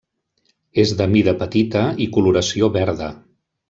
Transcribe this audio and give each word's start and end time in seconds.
És 0.85 0.93
de 1.03 1.07
mida 1.13 1.35
petita 1.43 1.85
i 2.07 2.11
coloració 2.19 2.75
verda. 2.81 3.17